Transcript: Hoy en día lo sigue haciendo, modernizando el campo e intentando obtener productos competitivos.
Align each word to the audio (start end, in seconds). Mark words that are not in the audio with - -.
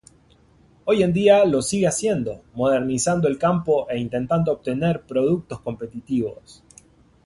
Hoy 0.85 1.03
en 1.03 1.13
día 1.13 1.45
lo 1.45 1.61
sigue 1.61 1.85
haciendo, 1.85 2.41
modernizando 2.55 3.27
el 3.27 3.37
campo 3.37 3.87
e 3.87 3.99
intentando 3.99 4.51
obtener 4.51 5.03
productos 5.05 5.59
competitivos. 5.61 6.63